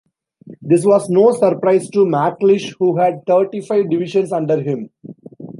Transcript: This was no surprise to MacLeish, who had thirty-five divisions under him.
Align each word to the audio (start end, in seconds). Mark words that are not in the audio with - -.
This 0.63 0.83
was 0.83 1.11
no 1.11 1.31
surprise 1.31 1.87
to 1.91 2.05
MacLeish, 2.07 2.73
who 2.79 2.97
had 2.97 3.23
thirty-five 3.27 3.87
divisions 3.87 4.31
under 4.33 4.59
him. 4.59 4.89